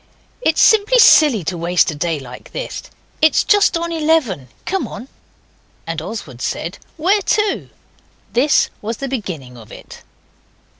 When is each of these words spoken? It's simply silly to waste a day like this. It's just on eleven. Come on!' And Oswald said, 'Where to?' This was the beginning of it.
It's 0.41 0.59
simply 0.63 0.97
silly 0.97 1.43
to 1.43 1.55
waste 1.59 1.91
a 1.91 1.93
day 1.93 2.19
like 2.19 2.53
this. 2.53 2.81
It's 3.21 3.43
just 3.43 3.77
on 3.77 3.91
eleven. 3.91 4.47
Come 4.65 4.87
on!' 4.87 5.09
And 5.85 6.01
Oswald 6.01 6.41
said, 6.41 6.79
'Where 6.97 7.21
to?' 7.21 7.69
This 8.33 8.71
was 8.81 8.97
the 8.97 9.07
beginning 9.07 9.57
of 9.57 9.71
it. 9.71 10.01